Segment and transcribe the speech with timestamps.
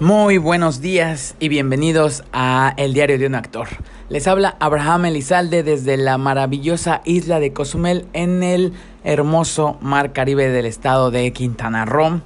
[0.00, 3.66] Muy buenos días y bienvenidos a El Diario de un Actor.
[4.08, 10.50] Les habla Abraham Elizalde desde la maravillosa isla de Cozumel en el hermoso mar Caribe
[10.50, 12.20] del estado de Quintana Roo,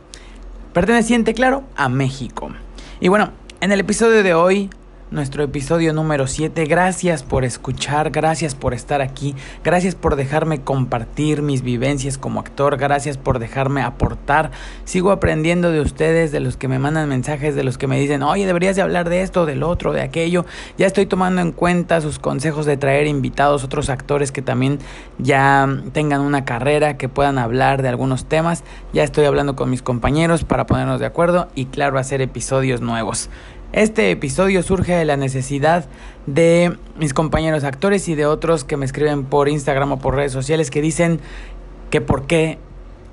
[0.75, 2.51] perteneciente, claro, a México.
[3.01, 3.31] Y bueno,
[3.63, 4.69] en el episodio de hoy
[5.13, 6.65] nuestro episodio número 7.
[6.65, 12.79] Gracias por escuchar, gracias por estar aquí, gracias por dejarme compartir mis vivencias como actor,
[12.79, 14.51] gracias por dejarme aportar.
[14.85, 18.23] Sigo aprendiendo de ustedes, de los que me mandan mensajes, de los que me dicen,
[18.23, 20.47] oye, deberías de hablar de esto, del otro, de aquello.
[20.79, 24.79] Ya estoy tomando en cuenta sus consejos de traer invitados, otros actores que también
[25.19, 28.65] ya tengan una carrera, que puedan hablar de algunos temas.
[28.95, 33.29] Ya estoy hablando con mis compañeros para ponernos de acuerdo y claro, hacer episodios nuevos.
[33.73, 35.87] Este episodio surge de la necesidad
[36.27, 40.31] de mis compañeros actores y de otros que me escriben por Instagram o por redes
[40.31, 41.21] sociales que dicen
[41.89, 42.59] que por qué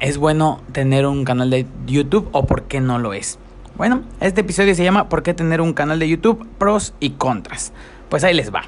[0.01, 3.39] es bueno tener un canal de YouTube o por qué no lo es.
[3.77, 6.45] Bueno, este episodio se llama ¿Por qué tener un canal de YouTube?
[6.57, 7.71] Pros y contras.
[8.09, 8.63] Pues ahí les va.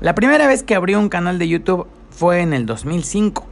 [0.00, 3.44] La primera vez que abrí un canal de YouTube fue en el 2005.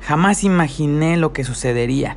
[0.00, 2.16] Jamás imaginé lo que sucedería.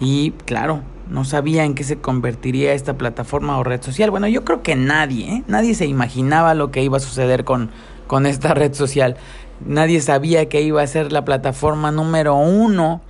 [0.00, 4.10] Y claro, no sabía en qué se convertiría esta plataforma o red social.
[4.10, 5.44] Bueno, yo creo que nadie, ¿eh?
[5.48, 7.70] nadie se imaginaba lo que iba a suceder con,
[8.06, 9.16] con esta red social.
[9.64, 13.02] Nadie sabía que iba a ser la plataforma número uno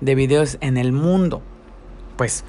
[0.00, 1.42] de videos en el mundo.
[2.16, 2.44] Pues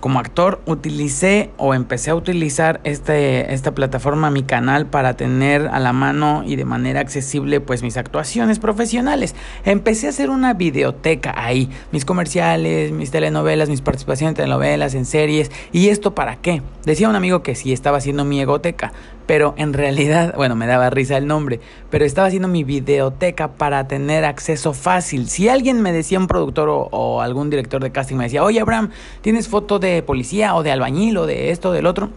[0.00, 5.78] como actor utilicé o empecé a utilizar este, esta plataforma, mi canal, para tener a
[5.78, 9.34] la mano y de manera accesible pues mis actuaciones profesionales.
[9.64, 15.04] Empecé a hacer una videoteca ahí, mis comerciales, mis telenovelas, mis participaciones en telenovelas, en
[15.04, 15.50] series.
[15.72, 16.62] ¿Y esto para qué?
[16.84, 18.92] Decía un amigo que sí estaba haciendo mi egoteca,
[19.26, 23.88] pero en realidad, bueno, me daba risa el nombre, pero estaba haciendo mi videoteca para
[23.88, 25.28] tener acceso fácil.
[25.28, 28.90] Si alguien me decía, un productor o, algún director de casting me decía, oye Abraham,
[29.22, 32.10] ¿tienes foto de policía o de albañil o de esto, del otro?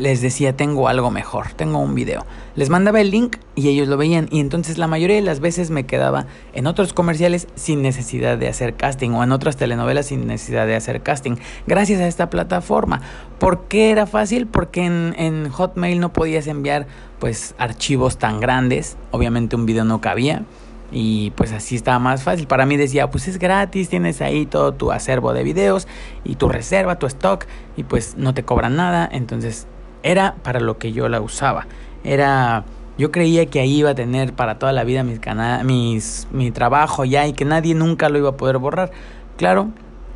[0.00, 2.24] les decía tengo algo mejor, tengo un video.
[2.56, 5.70] Les mandaba el link y ellos lo veían y entonces la mayoría de las veces
[5.70, 10.26] me quedaba en otros comerciales sin necesidad de hacer casting o en otras telenovelas sin
[10.26, 13.02] necesidad de hacer casting gracias a esta plataforma.
[13.38, 14.46] ¿Por qué era fácil?
[14.46, 16.86] Porque en, en Hotmail no podías enviar
[17.18, 20.44] pues archivos tan grandes, obviamente un video no cabía.
[20.92, 22.46] Y pues así estaba más fácil.
[22.46, 25.86] Para mí decía, pues es gratis, tienes ahí todo tu acervo de videos
[26.24, 27.46] y tu reserva, tu stock
[27.76, 29.08] y pues no te cobran nada.
[29.10, 29.66] Entonces
[30.02, 31.66] era para lo que yo la usaba.
[32.02, 32.64] Era
[32.98, 35.20] yo creía que ahí iba a tener para toda la vida mis
[35.64, 38.90] mis mi trabajo ya y que nadie nunca lo iba a poder borrar.
[39.36, 39.70] Claro,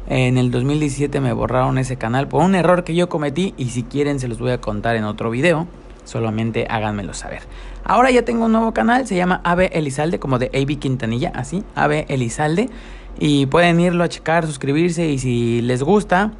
[0.06, 3.84] en el 2017 me borraron ese canal por un error que yo cometí y si
[3.84, 5.66] quieren se los voy a contar en otro video.
[6.04, 7.42] Solamente háganmelo saber.
[7.84, 11.64] Ahora ya tengo un nuevo canal, se llama Ave Elizalde, como de AB Quintanilla, así,
[11.74, 12.68] Ave Elizalde.
[13.18, 16.32] Y pueden irlo a checar, suscribirse y si les gusta,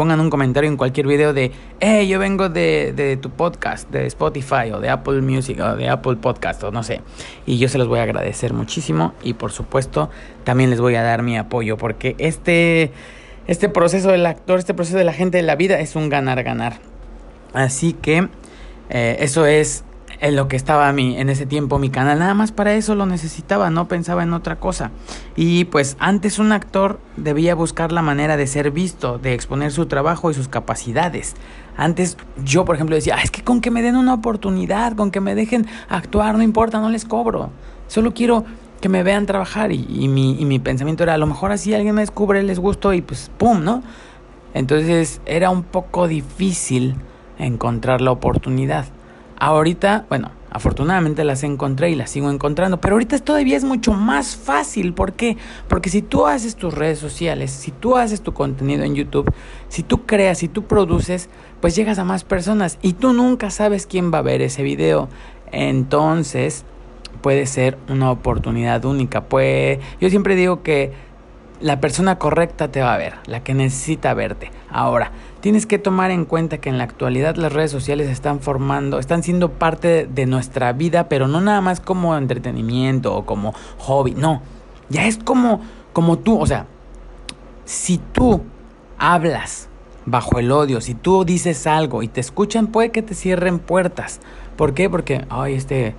[0.00, 4.06] pongan un comentario en cualquier video de, hey, yo vengo de, de, tu podcast, de
[4.06, 7.02] Spotify o de Apple Music o de Apple Podcast o no sé.
[7.44, 10.08] Y yo se los voy a agradecer muchísimo y por supuesto
[10.42, 12.92] también les voy a dar mi apoyo porque este,
[13.46, 16.78] este proceso del actor, este proceso de la gente de la vida es un ganar-ganar.
[17.52, 18.28] Así que
[18.90, 19.84] eh, eso es
[20.20, 22.18] en lo que estaba mi, en ese tiempo mi canal.
[22.18, 24.90] Nada más para eso lo necesitaba, no pensaba en otra cosa.
[25.36, 29.86] Y pues antes un actor debía buscar la manera de ser visto, de exponer su
[29.86, 31.34] trabajo y sus capacidades.
[31.76, 35.20] Antes yo, por ejemplo, decía, es que con que me den una oportunidad, con que
[35.20, 37.50] me dejen actuar, no importa, no les cobro.
[37.86, 38.44] Solo quiero
[38.82, 41.74] que me vean trabajar y, y, mi, y mi pensamiento era, a lo mejor así
[41.74, 43.82] alguien me descubre, les gusto y pues, ¡pum!, ¿no?
[44.52, 46.96] Entonces era un poco difícil
[47.40, 48.86] encontrar la oportunidad.
[49.38, 54.36] Ahorita, bueno, afortunadamente las encontré y las sigo encontrando, pero ahorita todavía es mucho más
[54.36, 54.92] fácil.
[54.92, 55.36] ¿Por qué?
[55.68, 59.32] Porque si tú haces tus redes sociales, si tú haces tu contenido en YouTube,
[59.68, 61.28] si tú creas, si tú produces,
[61.60, 65.08] pues llegas a más personas y tú nunca sabes quién va a ver ese video.
[65.52, 66.64] Entonces,
[67.22, 69.22] puede ser una oportunidad única.
[69.22, 70.92] Pues yo siempre digo que
[71.60, 74.50] la persona correcta te va a ver, la que necesita verte.
[74.70, 78.98] Ahora, tienes que tomar en cuenta que en la actualidad las redes sociales están formando,
[78.98, 84.14] están siendo parte de nuestra vida, pero no nada más como entretenimiento o como hobby,
[84.14, 84.42] no.
[84.88, 85.60] Ya es como
[85.92, 86.66] como tú, o sea,
[87.64, 88.42] si tú
[88.98, 89.68] hablas
[90.06, 94.20] bajo el odio, si tú dices algo y te escuchan, puede que te cierren puertas.
[94.56, 94.88] ¿Por qué?
[94.88, 95.94] Porque, ay, este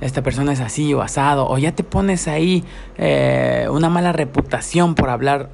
[0.00, 2.64] esta persona es así o asado, o ya te pones ahí
[2.96, 5.50] eh, una mala reputación por hablar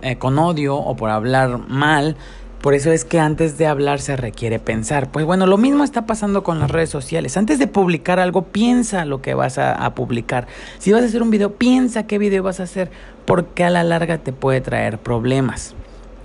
[0.00, 2.16] eh, con odio o por hablar mal.
[2.60, 5.10] Por eso es que antes de hablar se requiere pensar.
[5.10, 7.38] Pues bueno, lo mismo está pasando con las redes sociales.
[7.38, 10.46] Antes de publicar algo, piensa lo que vas a, publicar.
[10.78, 12.90] Si vas a hacer un video, piensa qué video vas a hacer,
[13.24, 15.74] porque a la larga te puede traer problemas.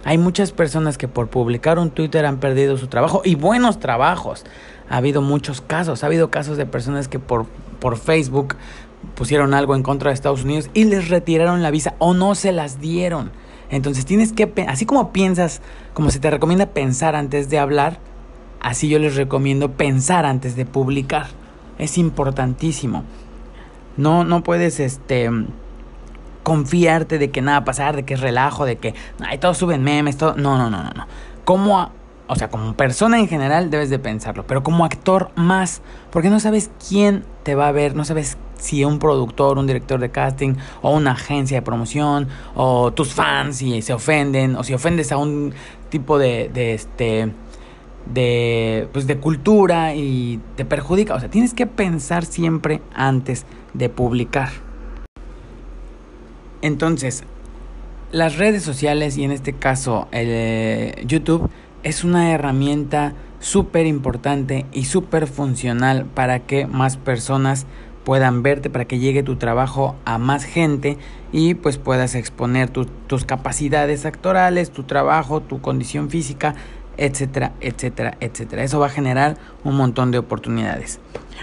[0.03, 4.43] Hay muchas personas que por publicar un Twitter han perdido su trabajo y buenos trabajos.
[4.89, 7.45] Ha habido muchos casos, ha habido casos de personas que por,
[7.79, 8.57] por Facebook
[9.15, 12.51] pusieron algo en contra de Estados Unidos y les retiraron la visa o no se
[12.51, 13.31] las dieron.
[13.69, 15.61] Entonces tienes que, así como piensas,
[15.93, 17.99] como se te recomienda pensar antes de hablar,
[18.61, 21.27] así yo les recomiendo pensar antes de publicar.
[21.77, 23.03] Es importantísimo.
[23.97, 25.29] No, no puedes, este,
[26.43, 29.57] confiarte de que nada va a pasar, de que es relajo, de que, ay, todos
[29.57, 30.35] suben memes, todo.
[30.35, 31.07] No, no, no, no, no.
[31.43, 31.89] Como,
[32.27, 35.81] o sea, como persona en general debes de pensarlo, pero como actor más,
[36.11, 39.99] porque no sabes quién te va a ver, no sabes si un productor, un director
[39.99, 44.73] de casting o una agencia de promoción o tus fans si se ofenden o si
[44.73, 45.53] ofendes a un
[45.89, 47.31] tipo de, de este
[48.11, 53.89] de pues de cultura y te perjudica, o sea, tienes que pensar siempre antes de
[53.89, 54.49] publicar.
[56.61, 57.23] Entonces,
[58.11, 61.49] las redes sociales y en este caso el eh, YouTube
[61.85, 67.67] es una herramienta súper importante y súper funcional para que más personas
[68.03, 70.97] puedan verte, para que llegue tu trabajo a más gente
[71.31, 76.55] y pues puedas exponer tus capacidades actorales, tu trabajo, tu condición física,
[76.97, 78.63] etcétera, etcétera, etcétera.
[78.63, 80.99] Eso va a generar un montón de oportunidades.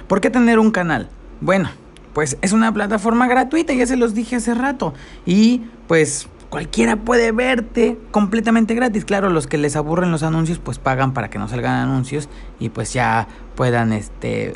[0.08, 1.08] ¿Por qué tener un canal?
[1.40, 1.70] Bueno,
[2.14, 4.92] pues es una plataforma gratuita, ya se los dije hace rato.
[5.24, 9.06] Y pues cualquiera puede verte completamente gratis.
[9.06, 12.28] Claro, los que les aburren los anuncios, pues pagan para que no salgan anuncios
[12.60, 14.52] y pues ya puedan este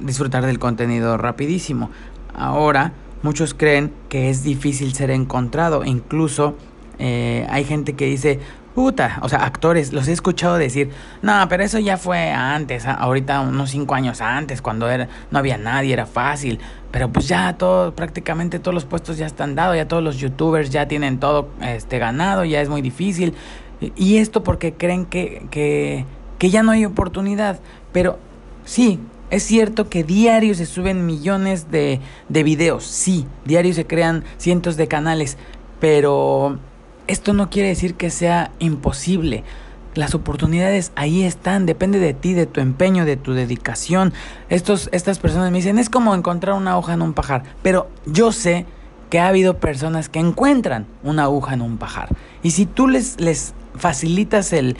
[0.00, 1.90] disfrutar del contenido rapidísimo.
[2.32, 2.92] Ahora,
[3.24, 5.84] muchos creen que es difícil ser encontrado.
[5.84, 6.56] Incluso
[7.00, 8.38] eh, hay gente que dice,
[8.74, 10.90] puta, o sea, actores, los he escuchado decir,
[11.20, 15.58] no, pero eso ya fue antes, ahorita unos cinco años antes, cuando era, no había
[15.58, 16.58] nadie, era fácil.
[16.90, 20.70] Pero pues ya todo, prácticamente todos los puestos ya están dados, ya todos los youtubers
[20.70, 23.34] ya tienen todo este ganado, ya es muy difícil.
[23.96, 26.04] Y esto porque creen que, que,
[26.38, 27.60] que ya no hay oportunidad.
[27.92, 28.18] Pero
[28.64, 34.24] sí, es cierto que diario se suben millones de, de videos, sí, diario se crean
[34.36, 35.38] cientos de canales,
[35.80, 36.58] pero
[37.06, 39.44] esto no quiere decir que sea imposible.
[39.94, 44.12] Las oportunidades ahí están, depende de ti, de tu empeño, de tu dedicación.
[44.48, 48.32] Estos, estas personas me dicen, es como encontrar una hoja en un pajar, pero yo
[48.32, 48.64] sé
[49.10, 52.08] que ha habido personas que encuentran una aguja en un pajar.
[52.42, 54.78] Y si tú les, les facilitas el,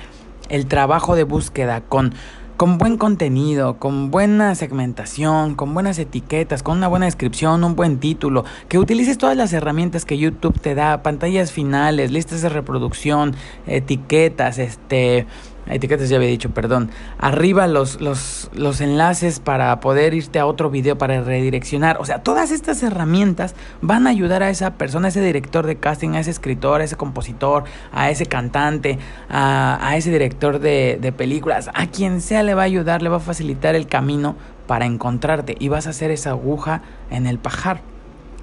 [0.49, 2.15] el trabajo de búsqueda con
[2.63, 7.99] con buen contenido, con buena segmentación, con buenas etiquetas, con una buena descripción, un buen
[7.99, 13.35] título, que utilices todas las herramientas que YouTube te da, pantallas finales, listas de reproducción,
[13.67, 15.27] etiquetas, este
[15.67, 20.71] etiquetas ya había dicho, perdón, arriba los, los, los enlaces para poder irte a otro
[20.71, 21.97] video para redireccionar.
[22.01, 25.77] O sea, todas estas herramientas van a ayudar a esa persona, a ese director de
[25.77, 28.99] casting, a ese escritor, a ese compositor, a ese cantante,
[29.29, 33.09] a, a ese director de, de películas, a quien sea le va a ayudar, le
[33.09, 34.37] va a facilitar el camino
[34.67, 37.92] para encontrarte y vas a hacer esa aguja en el pajar.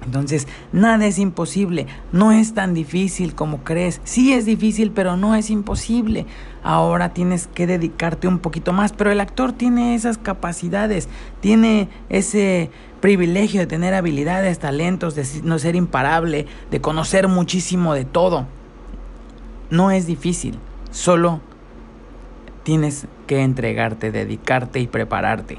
[0.04, 4.00] Entonces, nada es imposible, no es tan difícil como crees.
[4.04, 6.26] Sí es difícil, pero no es imposible.
[6.62, 11.08] Ahora tienes que dedicarte un poquito más, pero el actor tiene esas capacidades,
[11.40, 12.70] tiene ese
[13.00, 18.46] privilegio de tener habilidades, talentos, de no ser imparable, de conocer muchísimo de todo.
[19.70, 20.58] No es difícil,
[20.90, 21.40] solo
[22.62, 25.58] tienes que entregarte, dedicarte y prepararte.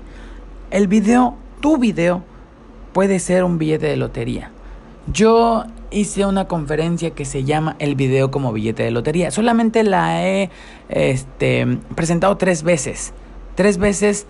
[0.70, 2.24] El video, tu video,
[2.94, 4.52] puede ser un billete de lotería.
[5.12, 9.32] Yo hice una conferencia que se llama El video como billete de lotería.
[9.32, 10.50] Solamente la he
[10.90, 13.14] este, presentado tres veces.
[13.56, 14.28] Tres veces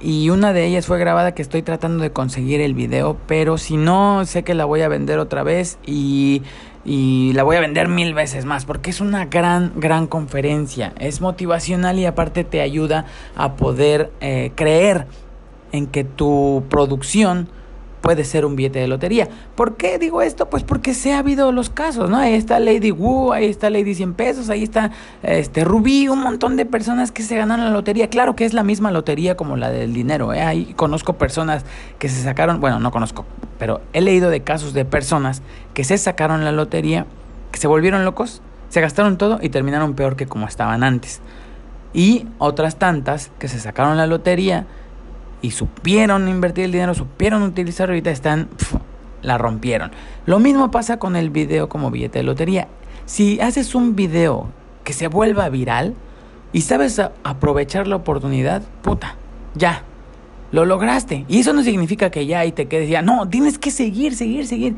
[0.00, 3.76] y una de ellas fue grabada que estoy tratando de conseguir el video, pero si
[3.76, 6.42] no, sé que la voy a vender otra vez y,
[6.86, 10.94] la voy a vender mil veces más, porque es una gran, gran conferencia.
[10.98, 13.04] Es motivacional y aparte te ayuda
[13.36, 15.06] a poder eh, creer
[15.72, 17.48] en que tu producción
[18.00, 19.28] puede ser un billete de lotería.
[19.54, 20.48] ¿Por qué digo esto?
[20.48, 22.16] Pues porque se ha habido los casos, ¿no?
[22.16, 24.90] Ahí está Lady Wu, ahí está Lady 100 pesos, ahí está
[25.22, 28.08] este Rubí, un montón de personas que se ganan la lotería.
[28.08, 30.42] Claro que es la misma lotería como la del dinero, ¿eh?
[30.42, 31.64] Ahí conozco personas
[31.98, 33.24] que se sacaron, bueno, no conozco,
[33.58, 35.42] pero he leído de casos de personas
[35.74, 37.06] que se sacaron la lotería,
[37.52, 41.20] que se volvieron locos, se gastaron todo y terminaron peor que como estaban antes.
[41.92, 44.66] Y otras tantas que se sacaron la lotería,
[45.42, 48.48] y supieron invertir el dinero, supieron utilizarlo, ahorita están,
[49.22, 49.90] la rompieron.
[50.26, 52.68] Lo mismo pasa con el video como billete de lotería.
[53.06, 54.48] Si haces un video
[54.84, 55.94] que se vuelva viral
[56.52, 59.16] y sabes aprovechar la oportunidad, puta,
[59.54, 59.84] ya,
[60.52, 61.24] lo lograste.
[61.28, 64.46] Y eso no significa que ya ahí te quedes ya, no, tienes que seguir, seguir,
[64.46, 64.76] seguir.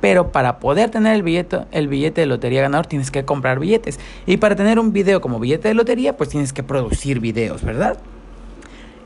[0.00, 4.00] Pero para poder tener el billete, el billete de lotería ganador tienes que comprar billetes.
[4.26, 7.98] Y para tener un video como billete de lotería, pues tienes que producir videos, ¿verdad?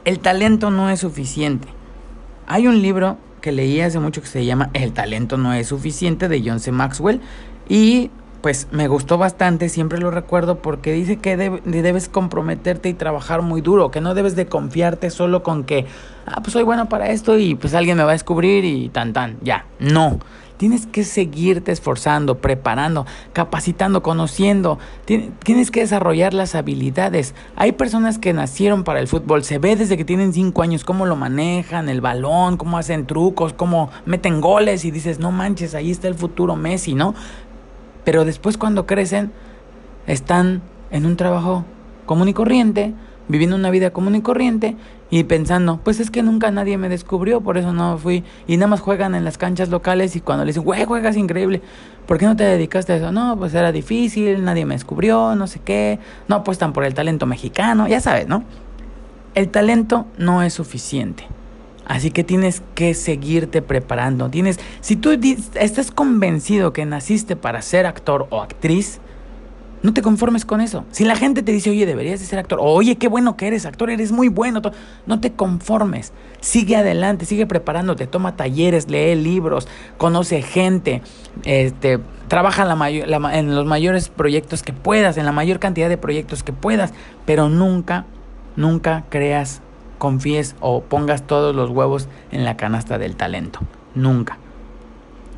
[0.04, 1.66] El talento no es suficiente.
[2.46, 6.28] Hay un libro que leí hace mucho que se llama El talento no es suficiente
[6.28, 6.72] de John C.
[6.72, 7.20] Maxwell
[7.68, 8.10] y
[8.42, 13.62] pues me gustó bastante, siempre lo recuerdo porque dice que debes comprometerte y trabajar muy
[13.62, 15.86] duro, que no debes de confiarte solo con que,
[16.26, 19.14] ah, pues soy bueno para esto y pues alguien me va a descubrir y tan
[19.14, 20.18] tan, ya, no.
[20.56, 24.78] Tienes que seguirte esforzando, preparando, capacitando, conociendo.
[25.04, 27.34] Tienes que desarrollar las habilidades.
[27.56, 29.42] Hay personas que nacieron para el fútbol.
[29.42, 33.52] Se ve desde que tienen 5 años cómo lo manejan, el balón, cómo hacen trucos,
[33.52, 37.14] cómo meten goles y dices, no manches, ahí está el futuro Messi, ¿no?
[38.04, 39.32] Pero después cuando crecen,
[40.06, 41.64] están en un trabajo
[42.06, 42.94] común y corriente,
[43.28, 44.76] viviendo una vida común y corriente
[45.10, 48.24] y pensando, pues es que nunca nadie me descubrió, por eso no fui.
[48.46, 51.62] Y nada más juegan en las canchas locales y cuando le dicen, güey, juegas increíble,
[52.06, 53.12] ¿por qué no te dedicaste a eso?
[53.12, 57.26] No, pues era difícil, nadie me descubrió, no sé qué, no apuestan por el talento
[57.26, 58.44] mexicano, ya sabes, ¿no?
[59.34, 61.26] El talento no es suficiente.
[61.86, 64.30] Así que tienes que seguirte preparando.
[64.30, 65.10] Tienes, si tú
[65.54, 69.00] estás convencido que naciste para ser actor o actriz,
[69.84, 70.86] no te conformes con eso.
[70.92, 73.46] Si la gente te dice, oye, deberías de ser actor, o, oye, qué bueno que
[73.46, 74.62] eres actor, eres muy bueno,
[75.04, 76.14] no te conformes.
[76.40, 81.02] Sigue adelante, sigue preparándote, toma talleres, lee libros, conoce gente,
[81.44, 86.54] este, trabaja en los mayores proyectos que puedas, en la mayor cantidad de proyectos que
[86.54, 86.94] puedas,
[87.26, 88.06] pero nunca,
[88.56, 89.60] nunca creas
[89.98, 93.60] confíes o pongas todos los huevos en la canasta del talento.
[93.94, 94.38] Nunca.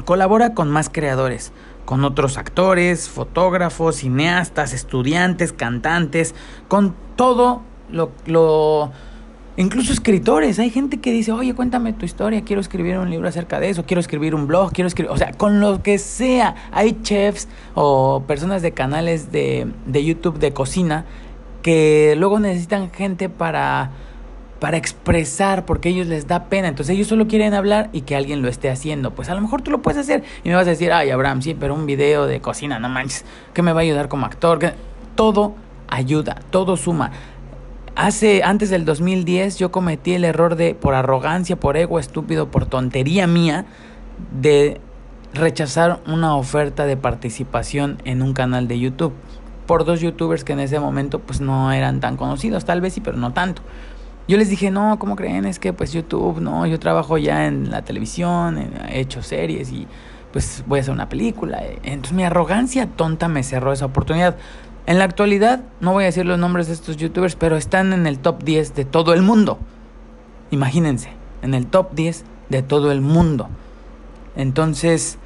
[0.04, 1.52] Colabora con más creadores,
[1.86, 6.34] con otros actores, fotógrafos, cineastas, estudiantes, cantantes,
[6.68, 8.92] con todo lo,
[9.56, 10.58] incluso escritores.
[10.58, 13.86] Hay gente que dice, oye, cuéntame tu historia, quiero escribir un libro acerca de eso,
[13.86, 16.56] quiero escribir un blog, quiero escribir, o sea, con lo que sea.
[16.72, 21.06] Hay chefs o personas de canales de, de YouTube de cocina
[21.62, 23.92] que luego necesitan gente para
[24.60, 26.68] para expresar porque a ellos les da pena.
[26.68, 29.12] Entonces ellos solo quieren hablar y que alguien lo esté haciendo.
[29.12, 31.42] Pues a lo mejor tú lo puedes hacer y me vas a decir, ay Abraham,
[31.42, 34.74] sí, pero un video de cocina, no manches, que me va a ayudar como actor.
[35.14, 35.54] Todo
[35.88, 37.12] ayuda, todo suma.
[37.94, 42.66] Hace, antes del 2010 yo cometí el error de, por arrogancia, por ego estúpido, por
[42.66, 43.64] tontería mía,
[44.38, 44.80] de
[45.32, 49.14] rechazar una oferta de participación en un canal de YouTube.
[49.66, 53.00] Por dos youtubers que en ese momento pues no eran tan conocidos, tal vez sí,
[53.00, 53.62] pero no tanto.
[54.28, 55.44] Yo les dije, no, ¿cómo creen?
[55.44, 59.86] Es que pues YouTube, no, yo trabajo ya en la televisión, he hecho series y
[60.32, 61.62] pues voy a hacer una película.
[61.84, 64.36] Entonces mi arrogancia tonta me cerró esa oportunidad.
[64.86, 68.06] En la actualidad, no voy a decir los nombres de estos youtubers, pero están en
[68.06, 69.58] el top 10 de todo el mundo.
[70.50, 71.10] Imagínense,
[71.42, 73.48] en el top 10 de todo el mundo.
[74.36, 75.18] Entonces,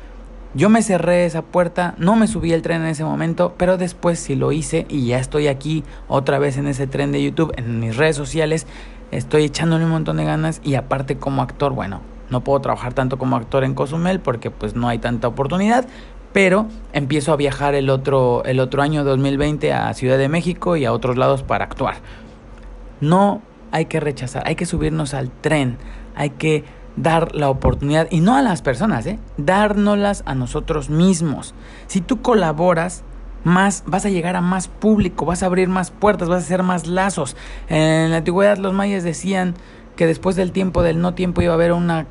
[0.54, 4.18] yo me cerré esa puerta, no me subí el tren en ese momento, pero después
[4.18, 7.78] sí lo hice y ya estoy aquí otra vez en ese tren de YouTube, en
[7.78, 8.66] mis redes sociales.
[9.12, 13.16] Estoy echándole un montón de ganas y aparte como actor, bueno, no puedo trabajar tanto
[13.16, 15.86] como actor en Cozumel porque pues no hay tanta oportunidad,
[16.32, 20.84] pero empiezo a viajar el otro, el otro año 2020 a Ciudad de México y
[20.84, 21.96] a otros lados para actuar.
[23.00, 23.40] No
[23.70, 25.78] hay que rechazar, hay que subirnos al tren,
[26.16, 26.64] hay que
[27.02, 29.18] dar la oportunidad, y no a las personas, ¿eh?
[29.36, 31.54] dárnoslas a nosotros mismos.
[31.86, 33.02] Si tú colaboras,
[33.44, 36.62] más vas a llegar a más público, vas a abrir más puertas, vas a hacer
[36.62, 37.36] más lazos.
[37.68, 39.54] En la antigüedad los mayas decían
[39.96, 42.06] que después del tiempo del no tiempo iba a haber una,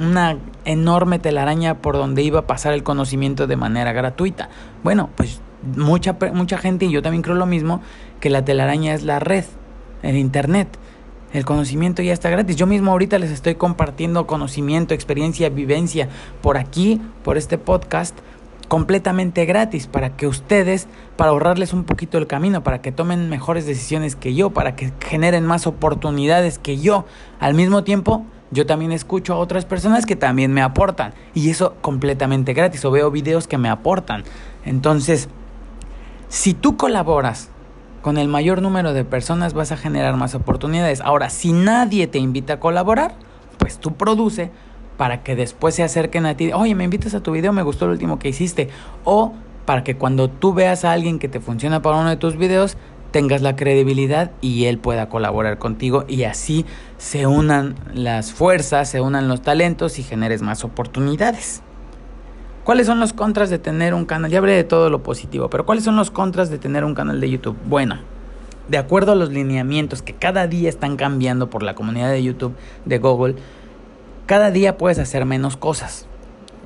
[0.00, 4.48] una enorme telaraña por donde iba a pasar el conocimiento de manera gratuita.
[4.82, 5.40] Bueno, pues
[5.76, 7.80] mucha, mucha gente, y yo también creo lo mismo,
[8.20, 9.44] que la telaraña es la red,
[10.02, 10.78] el Internet.
[11.34, 12.54] El conocimiento ya está gratis.
[12.54, 16.08] Yo mismo ahorita les estoy compartiendo conocimiento, experiencia, vivencia
[16.40, 18.16] por aquí, por este podcast,
[18.68, 20.86] completamente gratis para que ustedes,
[21.16, 24.92] para ahorrarles un poquito el camino, para que tomen mejores decisiones que yo, para que
[25.00, 27.04] generen más oportunidades que yo.
[27.40, 31.74] Al mismo tiempo, yo también escucho a otras personas que también me aportan y eso
[31.80, 34.22] completamente gratis o veo videos que me aportan.
[34.64, 35.28] Entonces,
[36.28, 37.50] si tú colaboras
[38.04, 41.00] con el mayor número de personas vas a generar más oportunidades.
[41.00, 43.14] Ahora, si nadie te invita a colaborar,
[43.56, 44.50] pues tú produce
[44.98, 46.52] para que después se acerquen a ti.
[46.52, 48.68] Oye, me invitas a tu video, me gustó el último que hiciste.
[49.04, 49.32] O
[49.64, 52.76] para que cuando tú veas a alguien que te funciona para uno de tus videos,
[53.10, 56.66] tengas la credibilidad y él pueda colaborar contigo y así
[56.98, 61.62] se unan las fuerzas, se unan los talentos y generes más oportunidades.
[62.64, 64.30] ¿Cuáles son los contras de tener un canal?
[64.30, 67.20] Ya hablé de todo lo positivo, pero ¿cuáles son los contras de tener un canal
[67.20, 67.58] de YouTube?
[67.66, 67.98] Bueno,
[68.68, 72.54] de acuerdo a los lineamientos que cada día están cambiando por la comunidad de YouTube
[72.86, 73.34] de Google,
[74.24, 76.06] cada día puedes hacer menos cosas.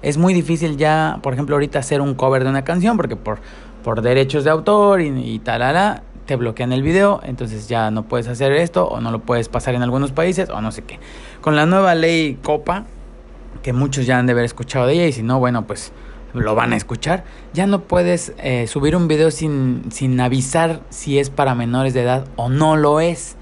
[0.01, 3.41] es muy difícil ya, por ejemplo, ahorita hacer un cover de una canción porque por,
[3.83, 8.29] por derechos de autor y, y tal, te bloquean el video, entonces ya no puedes
[8.29, 11.01] hacer esto o no lo puedes pasar en algunos países o no sé qué.
[11.41, 12.85] Con la nueva ley Copa,
[13.63, 15.93] que muchos ya han de haber escuchado de ella y si no, bueno, pues
[16.35, 21.19] lo van a escuchar, ya no puedes eh, subir un video sin, sin avisar si
[21.19, 23.37] es para menores de edad o no lo es.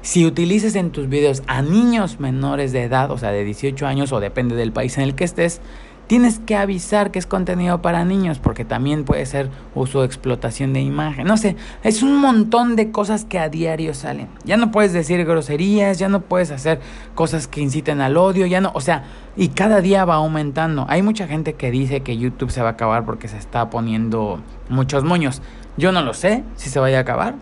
[0.00, 4.12] Si utilices en tus videos a niños menores de edad, o sea, de 18 años
[4.12, 5.60] o depende del país en el que estés,
[6.08, 10.72] tienes que avisar que es contenido para niños porque también puede ser uso de explotación
[10.72, 11.26] de imagen.
[11.26, 14.28] No sé, es un montón de cosas que a diario salen.
[14.44, 16.80] Ya no puedes decir groserías, ya no puedes hacer
[17.14, 19.04] cosas que inciten al odio, ya no, o sea,
[19.36, 20.86] y cada día va aumentando.
[20.88, 24.40] Hay mucha gente que dice que YouTube se va a acabar porque se está poniendo
[24.70, 25.42] muchos moños.
[25.76, 27.34] Yo no lo sé si se vaya a acabar,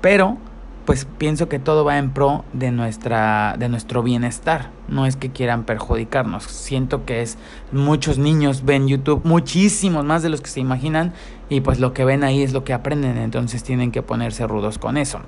[0.00, 0.38] pero
[0.84, 4.70] pues pienso que todo va en pro de nuestra de nuestro bienestar.
[4.88, 6.44] No es que quieran perjudicarnos.
[6.44, 7.38] Siento que es
[7.72, 11.12] muchos niños ven YouTube muchísimos más de los que se imaginan
[11.48, 14.78] y pues lo que ven ahí es lo que aprenden entonces tienen que ponerse rudos
[14.78, 15.20] con eso.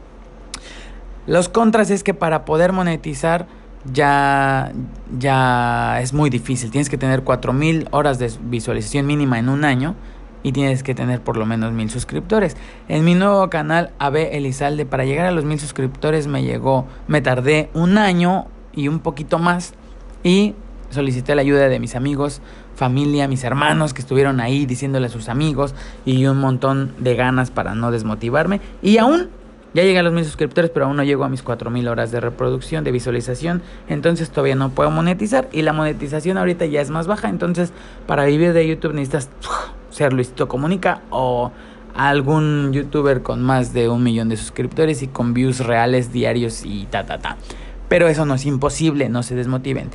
[1.27, 3.47] Los contras es que para poder monetizar
[3.93, 4.73] ya
[5.19, 6.71] ya es muy difícil.
[6.71, 9.95] Tienes que tener 4000 horas de visualización mínima en un año
[10.43, 12.57] y tienes que tener por lo menos mil suscriptores.
[12.89, 17.21] En mi nuevo canal AB Elizalde, para llegar a los mil suscriptores me llegó, me
[17.21, 19.75] tardé un año y un poquito más
[20.23, 20.55] y
[20.91, 22.41] solicité la ayuda de mis amigos,
[22.75, 27.51] familia, mis hermanos que estuvieron ahí diciéndole a sus amigos y un montón de ganas
[27.51, 29.29] para no desmotivarme y aún
[29.75, 32.11] ya llegué a los mil suscriptores, pero aún no llego a mis cuatro mil horas
[32.11, 33.63] de reproducción, de visualización.
[33.89, 35.49] Entonces todavía no puedo monetizar.
[35.53, 37.29] Y la monetización ahorita ya es más baja.
[37.29, 37.73] Entonces,
[38.07, 39.31] para vivir de YouTube necesitas
[39.91, 41.53] ser Luisito Comunica o
[41.95, 46.87] algún youtuber con más de un millón de suscriptores y con views reales diarios y
[46.87, 47.37] ta ta ta.
[47.89, 49.91] Pero eso no es imposible, no se desmotiven.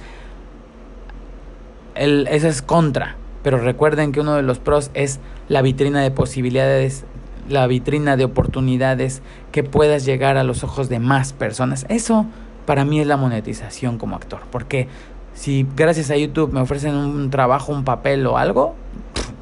[1.96, 3.16] El, eso es contra.
[3.44, 7.06] Pero recuerden que uno de los pros es la vitrina de posibilidades,
[7.48, 11.86] la vitrina de oportunidades que puedas llegar a los ojos de más personas.
[11.90, 12.26] Eso
[12.66, 14.42] para mí es la monetización como actor.
[14.52, 14.88] Porque
[15.34, 18.76] si gracias a YouTube me ofrecen un trabajo, un papel o algo,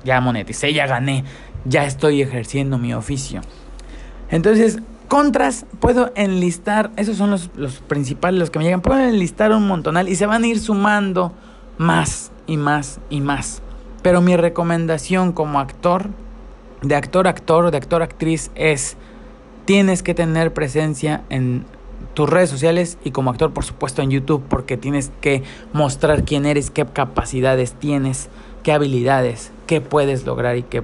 [0.04, 1.24] ya moneticé, ya gané,
[1.66, 3.42] ya estoy ejerciendo mi oficio.
[4.30, 9.52] Entonces, contras, puedo enlistar, esos son los, los principales, los que me llegan, puedo enlistar
[9.52, 11.34] un montonal y se van a ir sumando
[11.78, 13.62] más y más y más.
[14.02, 16.10] Pero mi recomendación como actor,
[16.82, 18.98] de actor actor, de actor actriz, es
[19.66, 21.66] tienes que tener presencia en
[22.14, 26.46] tus redes sociales y como actor por supuesto en YouTube porque tienes que mostrar quién
[26.46, 28.30] eres, qué capacidades tienes,
[28.64, 30.84] qué habilidades, qué puedes lograr y qué,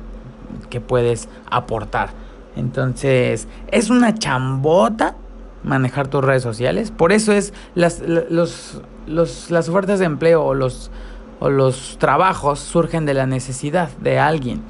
[0.79, 2.09] puedes aportar.
[2.55, 5.15] Entonces, es una chambota
[5.63, 6.91] manejar tus redes sociales.
[6.91, 10.91] Por eso es las, los, las ofertas de empleo o los,
[11.39, 14.61] o los trabajos surgen de la necesidad de alguien.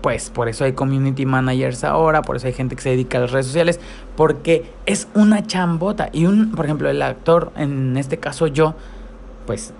[0.00, 3.22] Pues por eso hay community managers ahora, por eso hay gente que se dedica a
[3.22, 3.80] las redes sociales,
[4.16, 6.08] porque es una chambota.
[6.12, 8.74] Y un, por ejemplo, el actor, en este caso yo,
[9.46, 9.74] pues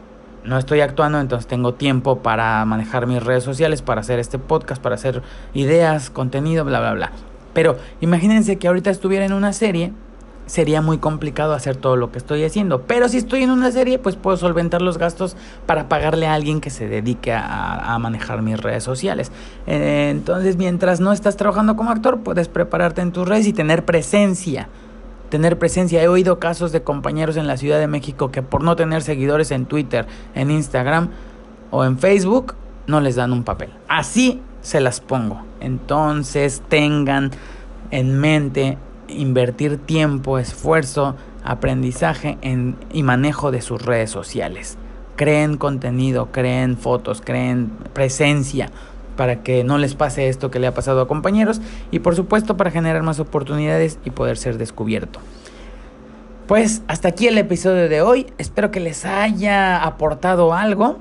[0.44, 4.80] no estoy actuando, entonces tengo tiempo para manejar mis redes sociales, para hacer este podcast,
[4.82, 5.22] para hacer
[5.54, 7.12] ideas, contenido, bla, bla, bla.
[7.52, 9.92] Pero imagínense que ahorita estuviera en una serie,
[10.50, 12.82] sería muy complicado hacer todo lo que estoy haciendo.
[12.82, 16.60] Pero si estoy en una serie, pues puedo solventar los gastos para pagarle a alguien
[16.60, 19.30] que se dedique a, manejar mis redes sociales.
[19.66, 24.68] entonces, mientras no estás trabajando como actor, puedes prepararte en tus redes y tener presencia
[25.28, 26.02] tener presencia.
[26.02, 29.52] He oído casos de compañeros en la Ciudad de México que por no tener seguidores
[29.52, 31.10] en Twitter, en Instagram
[31.70, 32.56] o en Facebook,
[32.88, 33.70] no les dan un papel.
[33.86, 35.42] Así se las pongo.
[35.60, 37.30] Entonces tengan
[37.92, 38.78] en mente
[39.10, 44.76] invertir tiempo, esfuerzo, aprendizaje en, y manejo de sus redes sociales.
[45.16, 48.70] Creen contenido, creen fotos, creen presencia
[49.16, 52.56] para que no les pase esto que le ha pasado a compañeros y por supuesto
[52.56, 55.20] para generar más oportunidades y poder ser descubierto.
[56.46, 60.98] Pues hasta aquí el episodio de hoy, espero que les haya aportado algo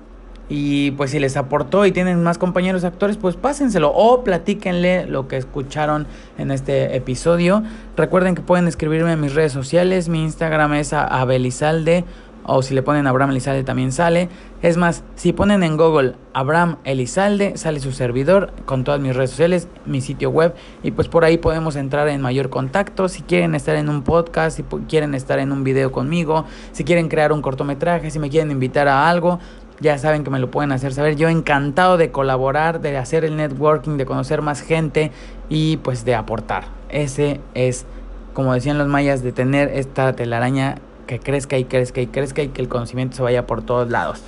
[0.50, 5.28] y pues si les aportó y tienen más compañeros actores, pues pásenselo o platíquenle lo
[5.28, 6.08] que escucharon
[6.38, 7.64] en este episodio.
[7.96, 12.04] Recuerden que pueden escribirme en mis redes sociales, mi Instagram es abelizalde
[12.52, 14.28] o si le ponen Abraham Elizalde también sale.
[14.62, 19.30] Es más, si ponen en Google Abraham Elizalde, sale su servidor con todas mis redes
[19.30, 23.08] sociales, mi sitio web y pues por ahí podemos entrar en mayor contacto.
[23.08, 27.08] Si quieren estar en un podcast, si quieren estar en un video conmigo, si quieren
[27.08, 29.40] crear un cortometraje, si me quieren invitar a algo,
[29.80, 31.16] ya saben que me lo pueden hacer saber.
[31.16, 35.12] Yo encantado de colaborar, de hacer el networking, de conocer más gente
[35.50, 36.66] y pues de aportar.
[36.90, 37.86] Ese es,
[38.34, 40.76] como decían los mayas, de tener esta telaraña
[41.08, 44.22] que crezca y crezca y crezca y que el conocimiento se vaya por todos lados.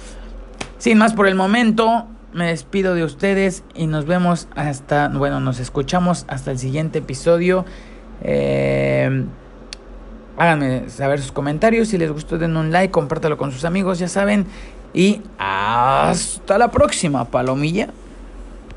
[0.78, 5.60] Sin más por el momento, me despido de ustedes y nos vemos hasta, bueno, nos
[5.60, 7.66] escuchamos hasta el siguiente episodio.
[8.24, 9.26] Eh,
[10.38, 14.08] háganme saber sus comentarios, si les gustó den un like, compártalo con sus amigos, ya
[14.08, 14.46] saben.
[14.94, 17.90] Y hasta la próxima, palomilla.